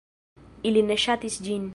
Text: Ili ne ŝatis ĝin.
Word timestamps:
Ili 0.69 0.83
ne 0.93 0.97
ŝatis 1.05 1.37
ĝin. 1.49 1.69